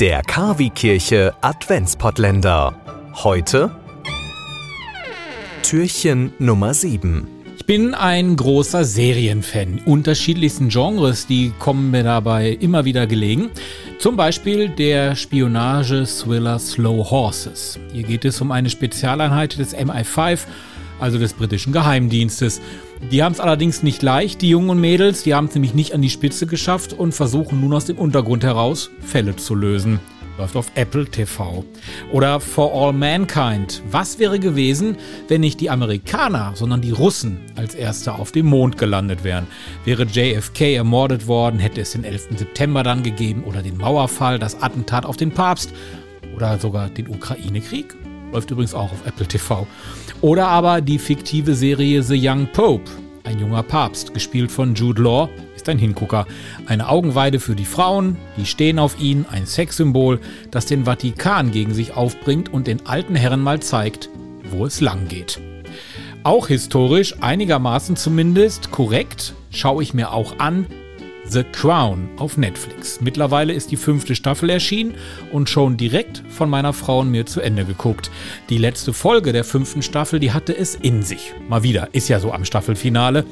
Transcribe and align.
Der 0.00 0.22
Kavi-Kirche 0.22 1.34
Adventspottländer. 1.40 2.74
Heute 3.22 3.70
Türchen 5.62 6.32
Nummer 6.40 6.74
7. 6.74 7.28
Ich 7.56 7.64
bin 7.64 7.94
ein 7.94 8.34
großer 8.34 8.84
Serienfan. 8.84 9.82
Unterschiedlichsten 9.86 10.68
Genres, 10.68 11.28
die 11.28 11.52
kommen 11.60 11.92
mir 11.92 12.02
dabei 12.02 12.48
immer 12.48 12.84
wieder 12.84 13.06
gelegen. 13.06 13.50
Zum 14.00 14.16
Beispiel 14.16 14.68
der 14.68 15.14
Spionage-Thriller 15.14 16.58
Slow 16.58 17.08
Horses. 17.08 17.78
Hier 17.92 18.02
geht 18.02 18.24
es 18.24 18.40
um 18.40 18.50
eine 18.50 18.70
Spezialeinheit 18.70 19.56
des 19.58 19.76
MI5 19.76 20.40
also 21.04 21.18
des 21.18 21.34
britischen 21.34 21.72
Geheimdienstes. 21.72 22.62
Die 23.12 23.22
haben 23.22 23.32
es 23.32 23.40
allerdings 23.40 23.82
nicht 23.82 24.02
leicht, 24.02 24.40
die 24.40 24.48
Jungen 24.48 24.70
und 24.70 24.80
Mädels, 24.80 25.22
die 25.22 25.34
haben 25.34 25.48
es 25.48 25.54
nämlich 25.54 25.74
nicht 25.74 25.92
an 25.92 26.00
die 26.00 26.08
Spitze 26.08 26.46
geschafft 26.46 26.94
und 26.94 27.12
versuchen 27.12 27.60
nun 27.60 27.74
aus 27.74 27.84
dem 27.84 27.98
Untergrund 27.98 28.42
heraus 28.42 28.90
Fälle 29.00 29.36
zu 29.36 29.54
lösen. 29.54 30.00
Läuft 30.38 30.56
auf 30.56 30.72
Apple 30.74 31.04
TV. 31.04 31.62
Oder 32.10 32.40
For 32.40 32.72
All 32.74 32.92
Mankind. 32.92 33.82
Was 33.90 34.18
wäre 34.18 34.40
gewesen, 34.40 34.96
wenn 35.28 35.42
nicht 35.42 35.60
die 35.60 35.70
Amerikaner, 35.70 36.52
sondern 36.56 36.80
die 36.80 36.90
Russen 36.90 37.38
als 37.54 37.74
Erste 37.74 38.14
auf 38.14 38.32
dem 38.32 38.46
Mond 38.46 38.78
gelandet 38.78 39.22
wären? 39.22 39.46
Wäre 39.84 40.04
JFK 40.04 40.74
ermordet 40.74 41.28
worden, 41.28 41.60
hätte 41.60 41.82
es 41.82 41.92
den 41.92 42.02
11. 42.02 42.38
September 42.38 42.82
dann 42.82 43.02
gegeben 43.02 43.44
oder 43.44 43.62
den 43.62 43.76
Mauerfall, 43.76 44.38
das 44.38 44.60
Attentat 44.60 45.04
auf 45.04 45.18
den 45.18 45.30
Papst 45.30 45.72
oder 46.34 46.58
sogar 46.58 46.88
den 46.88 47.08
Ukraine-Krieg? 47.08 47.94
Läuft 48.34 48.50
übrigens 48.50 48.74
auch 48.74 48.90
auf 48.90 49.06
Apple 49.06 49.26
TV. 49.26 49.64
Oder 50.20 50.48
aber 50.48 50.80
die 50.80 50.98
fiktive 50.98 51.54
Serie 51.54 52.02
The 52.02 52.18
Young 52.20 52.48
Pope. 52.52 52.90
Ein 53.22 53.38
junger 53.38 53.62
Papst, 53.62 54.12
gespielt 54.12 54.50
von 54.50 54.74
Jude 54.74 55.00
Law, 55.00 55.28
ist 55.54 55.68
ein 55.68 55.78
Hingucker. 55.78 56.26
Eine 56.66 56.88
Augenweide 56.88 57.38
für 57.38 57.54
die 57.54 57.64
Frauen, 57.64 58.16
die 58.36 58.44
stehen 58.44 58.80
auf 58.80 58.98
ihn, 58.98 59.24
ein 59.30 59.46
Sexsymbol, 59.46 60.20
das 60.50 60.66
den 60.66 60.84
Vatikan 60.84 61.52
gegen 61.52 61.74
sich 61.74 61.94
aufbringt 61.96 62.52
und 62.52 62.66
den 62.66 62.84
alten 62.86 63.14
Herren 63.14 63.40
mal 63.40 63.60
zeigt, 63.60 64.10
wo 64.50 64.66
es 64.66 64.80
lang 64.80 65.06
geht. 65.06 65.40
Auch 66.24 66.48
historisch, 66.48 67.14
einigermaßen 67.20 67.94
zumindest, 67.94 68.72
korrekt, 68.72 69.34
schaue 69.50 69.84
ich 69.84 69.94
mir 69.94 70.12
auch 70.12 70.40
an, 70.40 70.66
The 71.26 71.42
Crown 71.42 72.08
auf 72.18 72.36
Netflix. 72.36 73.00
Mittlerweile 73.00 73.52
ist 73.52 73.70
die 73.70 73.76
fünfte 73.76 74.14
Staffel 74.14 74.50
erschienen 74.50 74.94
und 75.32 75.48
schon 75.48 75.76
direkt 75.76 76.22
von 76.28 76.50
meiner 76.50 76.72
Frau 76.72 77.00
und 77.00 77.10
mir 77.10 77.24
zu 77.24 77.40
Ende 77.40 77.64
geguckt. 77.64 78.10
Die 78.50 78.58
letzte 78.58 78.92
Folge 78.92 79.32
der 79.32 79.44
fünften 79.44 79.82
Staffel, 79.82 80.20
die 80.20 80.32
hatte 80.32 80.56
es 80.56 80.74
in 80.74 81.02
sich. 81.02 81.32
Mal 81.48 81.62
wieder, 81.62 81.88
ist 81.92 82.08
ja 82.08 82.20
so 82.20 82.32
am 82.32 82.44
Staffelfinale. 82.44 83.24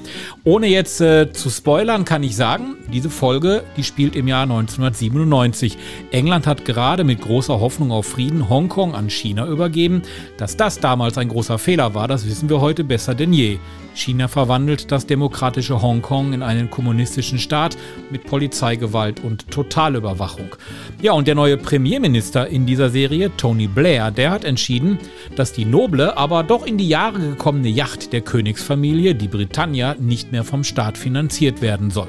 Ohne 0.45 0.69
jetzt 0.69 1.01
äh, 1.01 1.33
zu 1.33 1.51
spoilern, 1.51 2.05
kann 2.05 2.23
ich 2.23 2.35
sagen, 2.35 2.77
diese 2.93 3.11
Folge, 3.11 3.63
die 3.77 3.85
spielt 3.85 4.17
im 4.17 4.27
Jahr 4.27 4.45
1997. 4.45 5.77
England 6.11 6.47
hat 6.47 6.65
gerade 6.65 7.05
mit 7.05 7.21
großer 7.21 7.61
Hoffnung 7.61 7.93
auf 7.93 8.07
Frieden 8.07 8.49
Hongkong 8.49 8.95
an 8.95 9.11
China 9.11 9.47
übergeben. 9.47 10.03
Dass 10.39 10.57
das 10.57 10.81
damals 10.81 11.19
ein 11.19 11.29
großer 11.29 11.59
Fehler 11.59 11.95
war, 11.95 12.09
das 12.09 12.27
wissen 12.27 12.49
wir 12.49 12.61
heute 12.61 12.85
besser 12.85 13.15
denn 13.15 13.33
je. 13.33 13.59
China 13.95 14.29
verwandelt 14.29 14.91
das 14.91 15.07
demokratische 15.07 15.83
Hongkong 15.83 16.33
in 16.33 16.43
einen 16.43 16.71
kommunistischen 16.71 17.39
Staat 17.39 17.77
mit 18.11 18.25
Polizeigewalt 18.25 19.23
und 19.25 19.51
Totalüberwachung. 19.51 20.57
Ja, 21.01 21.13
und 21.13 21.27
der 21.27 21.35
neue 21.35 21.57
Premierminister 21.57 22.47
in 22.47 22.67
dieser 22.67 22.91
Serie, 22.91 23.31
Tony 23.37 23.67
Blair, 23.67 24.11
der 24.11 24.31
hat 24.31 24.45
entschieden, 24.45 24.99
dass 25.37 25.53
die 25.53 25.65
noble, 25.65 26.17
aber 26.17 26.43
doch 26.43 26.67
in 26.67 26.79
die 26.79 26.89
Jahre 26.89 27.19
gekommene 27.19 27.69
Yacht 27.69 28.13
der 28.13 28.21
Königsfamilie, 28.21 29.15
die 29.15 29.29
Britannia, 29.29 29.97
nicht 29.99 30.33
mehr 30.33 30.45
vom 30.45 30.65
Staat 30.65 30.99
finanziert 30.99 31.63
werden 31.63 31.91
soll. 31.91 32.09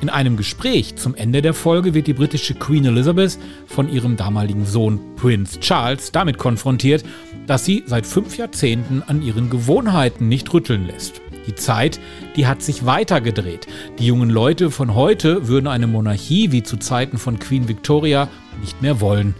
In 0.00 0.10
einem 0.10 0.36
Gespräch 0.36 0.96
zum 0.96 1.14
Ende 1.14 1.40
der 1.40 1.54
Folge 1.54 1.94
wird 1.94 2.06
die 2.06 2.12
britische 2.12 2.54
Queen 2.54 2.84
Elizabeth 2.84 3.38
von 3.66 3.90
ihrem 3.90 4.16
damaligen 4.16 4.66
Sohn 4.66 5.00
Prince 5.16 5.60
Charles 5.60 6.12
damit 6.12 6.36
konfrontiert, 6.36 7.04
dass 7.46 7.64
sie 7.64 7.84
seit 7.86 8.06
fünf 8.06 8.36
Jahrzehnten 8.36 9.02
an 9.06 9.22
ihren 9.22 9.50
Gewohnheiten 9.50 10.28
nicht 10.28 10.52
rütteln 10.52 10.86
lässt. 10.86 11.22
Die 11.46 11.54
Zeit, 11.54 12.00
die 12.36 12.46
hat 12.46 12.62
sich 12.62 12.86
weitergedreht. 12.86 13.66
Die 13.98 14.06
jungen 14.06 14.30
Leute 14.30 14.70
von 14.70 14.94
heute 14.94 15.48
würden 15.48 15.66
eine 15.66 15.86
Monarchie 15.86 16.52
wie 16.52 16.62
zu 16.62 16.76
Zeiten 16.76 17.18
von 17.18 17.38
Queen 17.38 17.68
Victoria 17.68 18.28
nicht 18.60 18.80
mehr 18.82 19.00
wollen. 19.00 19.34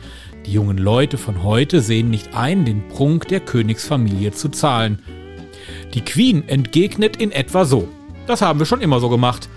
Die 0.46 0.52
jungen 0.52 0.76
Leute 0.76 1.16
von 1.16 1.42
heute 1.42 1.80
sehen 1.80 2.10
nicht 2.10 2.34
ein, 2.34 2.64
den 2.64 2.86
Prunk 2.88 3.28
der 3.28 3.40
Königsfamilie 3.40 4.32
zu 4.32 4.50
zahlen. 4.50 4.98
Die 5.94 6.02
Queen 6.02 6.46
entgegnet 6.48 7.16
in 7.16 7.32
etwa 7.32 7.64
so. 7.64 7.88
Das 8.26 8.42
haben 8.42 8.58
wir 8.58 8.66
schon 8.66 8.82
immer 8.82 9.00
so 9.00 9.08
gemacht. 9.08 9.48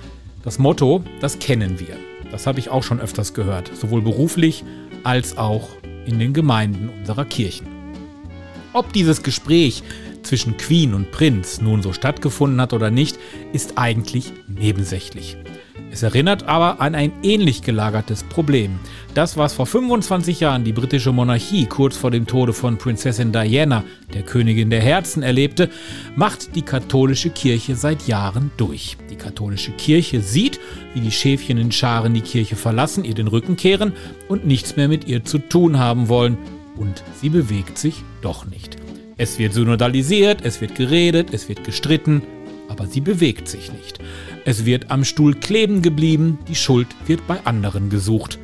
Das 0.44 0.60
Motto, 0.60 1.04
das 1.20 1.40
kennen 1.40 1.80
wir. 1.80 1.98
Das 2.32 2.48
habe 2.48 2.60
ich 2.60 2.70
auch 2.70 2.84
schon 2.84 3.02
öfters 3.02 3.34
gehört, 3.34 3.72
sowohl 3.76 4.02
beruflich 4.02 4.64
als 5.04 5.38
auch 5.38 5.70
in 6.06 6.20
den 6.20 6.34
Gemeinden 6.34 6.90
unserer 7.00 7.26
Kirchen. 7.26 7.68
Ob 8.74 8.94
dieses 8.94 9.24
Gespräch 9.24 9.84
zwischen 10.28 10.58
Queen 10.58 10.94
und 10.94 11.12
Prinz 11.12 11.62
nun 11.62 11.82
so 11.82 11.94
stattgefunden 11.94 12.62
hat 12.62 12.74
oder 12.74 12.92
nicht, 12.92 13.18
ist 13.54 13.78
eigentlich 13.78 14.34
nebensächlich. 14.48 15.38
Es 15.90 16.04
erinnert 16.04 16.48
aber 16.48 16.82
an 16.82 16.96
ein 16.96 17.12
ähnlich 17.24 17.62
gelagertes 17.62 18.24
Problem. 18.24 18.78
Das, 19.14 19.38
was 19.38 19.54
vor 19.54 19.66
25 19.66 20.42
Jahren 20.42 20.64
die 20.64 20.74
britische 20.74 21.12
Monarchie 21.12 21.66
kurz 21.66 21.96
vor 21.96 22.12
dem 22.12 22.28
Tode 22.28 22.54
von 22.54 22.78
Prinzessin 22.78 23.32
Diana, 23.32 23.84
der 24.14 24.24
Königin 24.24 24.70
der 24.70 24.82
Herzen, 24.82 25.24
erlebte, 25.24 25.70
macht 26.16 26.56
die 26.56 26.62
katholische 26.62 27.30
Kirche 27.30 27.76
seit 27.76 28.08
Jahren 28.08 28.52
durch. 28.58 28.98
Die 29.10 29.16
katholische 29.16 29.72
Kirche 29.72 30.22
sieht, 30.22 30.60
wie 30.94 31.02
die 31.02 31.12
Schäfchen 31.12 31.58
in 31.58 31.72
Scharen 31.72 32.14
die 32.14 32.22
Kirche 32.22 32.56
verlassen, 32.56 33.06
ihr 33.06 33.16
den 33.16 33.28
Rücken 33.28 33.56
kehren 33.56 33.94
und 34.28 34.46
nichts 34.46 34.76
mehr 34.76 34.90
mit 34.90 35.08
ihr 35.08 35.24
zu 35.24 35.40
tun 35.40 35.80
haben 35.80 36.10
wollen. 36.10 36.38
Und 36.76 37.04
sie 37.20 37.30
bewegt 37.30 37.78
sich 37.78 38.04
doch 38.22 38.46
nicht. 38.46 38.87
Es 39.20 39.40
wird 39.40 39.54
synodalisiert, 39.54 40.42
es 40.44 40.62
wird 40.62 40.76
geredet, 40.76 41.30
es 41.34 41.50
wird 41.50 41.64
gestritten, 41.64 42.22
aber 42.70 42.86
sie 42.86 43.02
bewegt 43.02 43.48
sich 43.48 43.72
nicht. 43.72 43.98
Es 44.46 44.64
wird 44.64 44.92
am 44.92 45.04
Stuhl 45.04 45.34
kleben 45.34 45.82
geblieben, 45.82 46.38
die 46.48 46.54
Schuld 46.54 46.88
wird 47.08 47.26
bei 47.26 47.44
anderen 47.44 47.90
gesucht. 47.90 48.38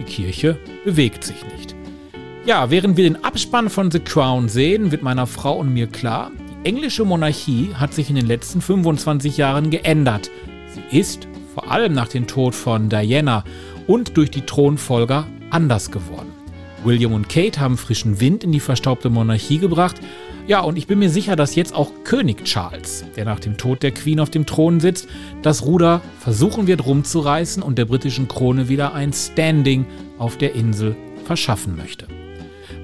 Die 0.00 0.04
Kirche 0.04 0.58
bewegt 0.84 1.22
sich 1.22 1.44
nicht. 1.56 1.76
Ja, 2.44 2.70
während 2.70 2.96
wir 2.96 3.04
den 3.04 3.22
Abspann 3.22 3.70
von 3.70 3.92
The 3.92 4.00
Crown 4.00 4.48
sehen, 4.48 4.90
wird 4.90 5.02
meiner 5.02 5.28
Frau 5.28 5.60
und 5.60 5.72
mir 5.72 5.86
klar, 5.86 6.32
die 6.34 6.68
englische 6.68 7.04
Monarchie 7.04 7.70
hat 7.74 7.94
sich 7.94 8.10
in 8.10 8.16
den 8.16 8.26
letzten 8.26 8.60
25 8.60 9.36
Jahren 9.36 9.70
geändert. 9.70 10.28
Sie 10.74 10.98
ist, 10.98 11.28
vor 11.54 11.70
allem 11.70 11.92
nach 11.92 12.08
dem 12.08 12.26
Tod 12.26 12.56
von 12.56 12.88
Diana 12.88 13.44
und 13.86 14.16
durch 14.16 14.32
die 14.32 14.42
Thronfolger, 14.42 15.28
anders 15.50 15.92
geworden. 15.92 16.39
William 16.84 17.12
und 17.12 17.28
Kate 17.28 17.60
haben 17.60 17.76
frischen 17.76 18.20
Wind 18.20 18.42
in 18.42 18.52
die 18.52 18.60
verstaubte 18.60 19.10
Monarchie 19.10 19.58
gebracht. 19.58 19.96
Ja, 20.46 20.60
und 20.60 20.76
ich 20.76 20.86
bin 20.86 20.98
mir 20.98 21.10
sicher, 21.10 21.36
dass 21.36 21.54
jetzt 21.54 21.74
auch 21.74 21.92
König 22.04 22.44
Charles, 22.44 23.04
der 23.16 23.24
nach 23.24 23.38
dem 23.38 23.56
Tod 23.56 23.82
der 23.82 23.92
Queen 23.92 24.18
auf 24.18 24.30
dem 24.30 24.46
Thron 24.46 24.80
sitzt, 24.80 25.06
das 25.42 25.64
Ruder 25.64 26.00
versuchen 26.18 26.66
wird 26.66 26.86
rumzureißen 26.86 27.62
und 27.62 27.76
der 27.78 27.84
britischen 27.84 28.28
Krone 28.28 28.68
wieder 28.68 28.94
ein 28.94 29.12
Standing 29.12 29.84
auf 30.18 30.38
der 30.38 30.54
Insel 30.54 30.96
verschaffen 31.24 31.76
möchte. 31.76 32.06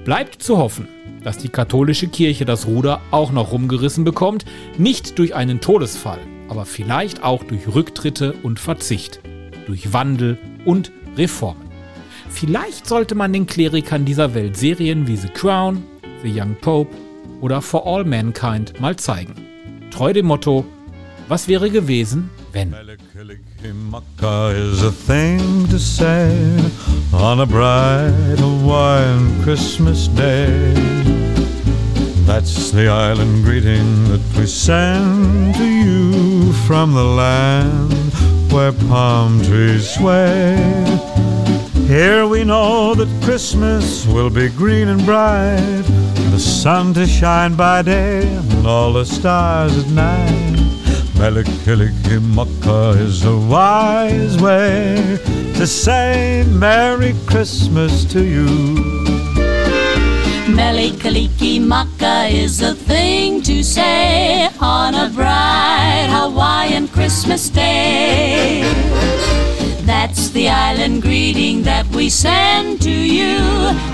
Bleibt 0.05 0.41
zu 0.41 0.57
hoffen, 0.57 0.87
dass 1.23 1.39
die 1.39 1.49
katholische 1.49 2.07
Kirche 2.07 2.45
das 2.45 2.67
Ruder 2.67 3.01
auch 3.11 3.31
noch 3.31 3.51
rumgerissen 3.51 4.03
bekommt, 4.03 4.45
nicht 4.77 5.17
durch 5.19 5.35
einen 5.35 5.59
Todesfall, 5.59 6.19
aber 6.47 6.65
vielleicht 6.65 7.23
auch 7.23 7.43
durch 7.43 7.67
Rücktritte 7.67 8.33
und 8.43 8.59
Verzicht, 8.59 9.19
durch 9.65 9.91
Wandel 9.91 10.37
und 10.63 10.91
Reformen. 11.17 11.66
Vielleicht 12.29 12.87
sollte 12.87 13.15
man 13.15 13.33
den 13.33 13.47
Klerikern 13.47 14.05
dieser 14.05 14.33
Welt 14.33 14.57
Serien 14.57 15.07
wie 15.07 15.17
The 15.17 15.29
Crown, 15.29 15.83
The 16.23 16.39
Young 16.39 16.55
Pope 16.61 16.95
oder 17.41 17.61
For 17.61 17.85
All 17.85 18.03
Mankind 18.03 18.79
mal 18.79 18.95
zeigen. 18.95 19.33
Treu 19.91 20.13
dem 20.13 20.27
Motto, 20.27 20.65
was 21.27 21.47
wäre 21.47 21.69
gewesen, 21.69 22.29
wenn? 22.53 22.71
is 22.71 24.83
a 24.83 24.91
thing 24.91 25.67
to 25.69 25.77
say 25.77 26.31
on 27.13 27.39
a 27.39 27.45
bright 27.45 28.39
Hawaiian 28.39 29.41
Christmas 29.43 30.07
day. 30.09 30.73
That's 32.25 32.71
the 32.71 32.89
island 32.89 33.45
greeting 33.45 34.09
that 34.09 34.19
we 34.37 34.45
send 34.45 35.55
to 35.55 35.63
you 35.63 36.51
from 36.67 36.93
the 36.93 37.03
land 37.03 37.93
where 38.51 38.73
palm 38.89 39.41
trees 39.43 39.89
sway. 39.89 40.57
Here 41.87 42.27
we 42.27 42.43
know 42.43 42.93
that 42.95 43.07
Christmas 43.23 44.05
will 44.05 44.29
be 44.29 44.49
green 44.49 44.89
and 44.89 45.05
bright, 45.05 45.83
the 46.31 46.37
sun 46.37 46.93
to 46.95 47.07
shine 47.07 47.55
by 47.55 47.81
day 47.81 48.27
and 48.27 48.67
all 48.67 48.91
the 48.91 49.05
stars 49.05 49.77
at 49.77 49.89
night. 49.91 50.57
Melikilikimaka 51.15 52.99
is 52.99 53.23
a 53.23 53.37
wise 53.37 54.35
way 54.41 55.17
to 55.55 55.65
say 55.65 56.43
Merry 56.49 57.15
Christmas 57.25 58.03
to 58.11 58.21
you. 58.21 58.47
Melikilikimaka 60.59 62.29
is 62.29 62.61
a 62.61 62.75
thing 62.75 63.41
to 63.43 63.63
say 63.63 64.49
on 64.59 64.93
a 64.93 65.09
bright 65.09 66.09
Hawaiian 66.11 66.89
Christmas 66.89 67.49
day. 67.49 68.63
That's 69.87 70.31
the 70.31 70.49
island 70.49 71.01
greeting 71.01 71.63
that 71.63 71.87
we 71.87 72.09
send 72.09 72.81
to 72.81 72.91
you 72.91 73.39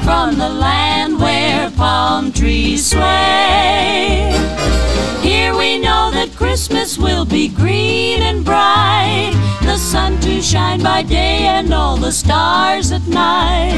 from 0.03 0.39
the 0.39 0.49
land 0.49 1.19
where 1.19 1.69
palm 1.69 2.31
trees 2.31 2.89
sway. 2.89 4.33
Here 5.21 5.55
we 5.55 5.77
know 5.77 6.09
that 6.11 6.33
Christmas 6.35 6.97
will 6.97 7.25
be 7.25 7.47
green 7.47 8.23
and 8.23 8.43
bright, 8.43 9.33
the 9.61 9.77
sun 9.77 10.19
to 10.21 10.41
shine 10.41 10.81
by 10.81 11.03
day 11.03 11.45
and 11.45 11.71
all 11.71 11.97
the 11.97 12.11
stars 12.11 12.91
at 12.91 13.05
night. 13.05 13.77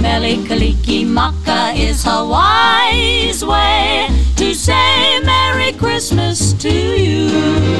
Melikaliki 0.00 1.06
Maka 1.06 1.74
is 1.76 2.02
Hawaii's 2.02 3.44
way 3.44 4.08
to 4.36 4.54
say 4.54 5.20
Merry 5.20 5.72
Christmas 5.74 6.54
to 6.54 6.72
you. 6.72 7.76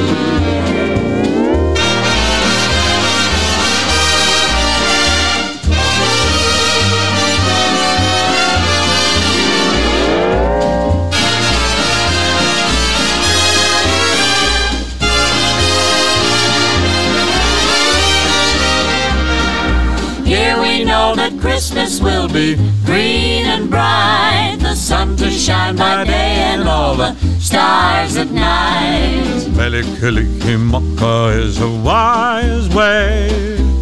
That 21.29 21.39
Christmas 21.41 21.99
will 21.99 22.27
be 22.27 22.55
green 22.85 23.45
and 23.45 23.69
bright, 23.69 24.57
the 24.59 24.75
sun 24.75 25.15
to 25.17 25.29
shine 25.29 25.75
by 25.75 26.03
day 26.05 26.35
and 26.53 26.67
all 26.67 26.95
the 26.95 27.13
stars 27.39 28.15
at 28.15 28.31
night. 28.31 29.23
Melikilikimaka 29.59 31.37
is 31.37 31.59
a 31.61 31.69
wise 31.69 32.69
way. 32.73 33.29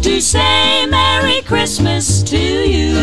To 0.02 0.20
say 0.20 0.86
Merry 0.86 1.42
Christmas 1.42 2.22
to 2.24 2.38
you. 2.38 2.94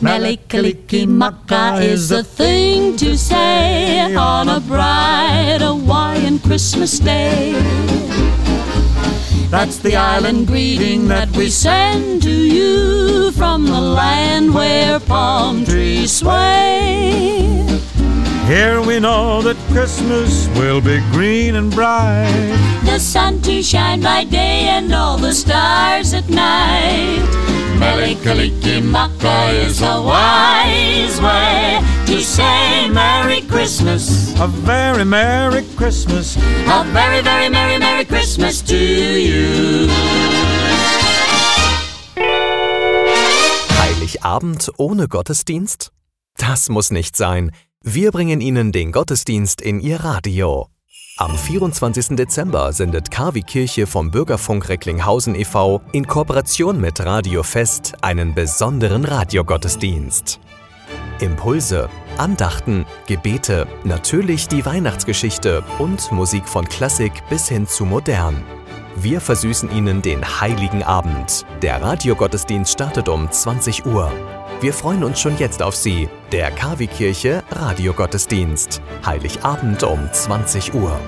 Melikilikimaka 0.00 1.82
is 1.82 2.08
the 2.08 2.22
thing 2.22 2.96
to 2.96 3.18
say 3.18 4.14
on 4.14 4.48
a 4.48 4.60
bright 4.60 5.15
Christmas 6.38 6.98
day. 6.98 7.52
That's 9.50 9.78
the 9.78 9.96
island 9.96 10.46
greeting 10.46 11.08
that 11.08 11.34
we 11.36 11.50
send 11.50 12.22
to 12.22 12.30
you 12.30 13.32
from 13.32 13.64
the 13.64 13.80
land 13.80 14.52
where 14.52 14.98
palm 15.00 15.64
trees 15.64 16.12
sway. 16.12 17.64
Here 18.46 18.80
we 18.80 19.00
know 19.00 19.42
that 19.42 19.56
Christmas 19.72 20.48
will 20.56 20.80
be 20.80 21.00
green 21.12 21.56
and 21.56 21.70
bright. 21.72 22.80
The 22.84 22.98
sun 22.98 23.40
to 23.42 23.62
shine 23.62 24.00
by 24.00 24.24
day 24.24 24.68
and 24.68 24.92
all 24.92 25.16
the 25.16 25.32
stars 25.32 26.14
at 26.14 26.28
night. 26.28 27.26
Melikilikimaka 27.78 29.52
is 29.66 29.82
a 29.82 30.00
wise 30.00 31.20
way 31.20 31.80
to 32.06 32.22
say 32.22 32.88
Merry 32.88 33.42
Christmas. 33.42 34.25
A 34.38 34.46
very 34.48 35.04
Merry 35.04 35.64
Christmas. 35.76 36.36
A 36.66 36.84
very, 36.92 37.22
very 37.22 37.48
Merry, 37.48 37.78
Merry 37.78 38.04
Christmas 38.04 38.62
to 38.62 38.74
you. 38.74 39.88
Heiligabend 43.78 44.70
ohne 44.76 45.08
Gottesdienst? 45.08 45.90
Das 46.36 46.68
muss 46.68 46.90
nicht 46.90 47.16
sein. 47.16 47.50
Wir 47.82 48.12
bringen 48.12 48.42
Ihnen 48.42 48.72
den 48.72 48.92
Gottesdienst 48.92 49.62
in 49.62 49.80
Ihr 49.80 50.00
Radio. 50.00 50.68
Am 51.16 51.34
24. 51.34 52.08
Dezember 52.16 52.74
sendet 52.74 53.10
KW 53.10 53.40
Kirche 53.40 53.86
vom 53.86 54.10
Bürgerfunk 54.10 54.68
Recklinghausen 54.68 55.34
e.V. 55.34 55.80
in 55.92 56.06
Kooperation 56.06 56.78
mit 56.78 57.00
Radio 57.00 57.42
Fest 57.42 57.94
einen 58.02 58.34
besonderen 58.34 59.06
Radiogottesdienst. 59.06 60.40
Impulse, 61.20 61.88
Andachten, 62.18 62.86
Gebete, 63.06 63.66
natürlich 63.84 64.48
die 64.48 64.64
Weihnachtsgeschichte 64.64 65.62
und 65.78 66.10
Musik 66.12 66.48
von 66.48 66.66
Klassik 66.68 67.12
bis 67.28 67.48
hin 67.48 67.66
zu 67.66 67.84
modern. 67.84 68.42
Wir 68.96 69.20
versüßen 69.20 69.70
Ihnen 69.70 70.00
den 70.00 70.24
heiligen 70.40 70.82
Abend. 70.82 71.44
Der 71.60 71.82
Radiogottesdienst 71.82 72.72
startet 72.72 73.08
um 73.08 73.30
20 73.30 73.84
Uhr. 73.84 74.10
Wir 74.60 74.72
freuen 74.72 75.04
uns 75.04 75.20
schon 75.20 75.36
jetzt 75.36 75.62
auf 75.62 75.76
Sie. 75.76 76.08
Der 76.32 76.50
KW 76.50 76.86
Kirche 76.86 77.42
Radiogottesdienst. 77.50 78.80
Heiligabend 79.04 79.82
um 79.82 80.08
20 80.10 80.72
Uhr. 80.72 80.98